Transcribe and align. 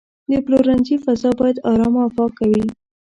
د 0.31 0.33
پلورنځي 0.45 0.95
فضا 1.03 1.29
باید 1.39 1.63
آرامه 1.71 2.01
او 2.05 2.11
پاکه 2.17 2.45
وي. 2.51 2.65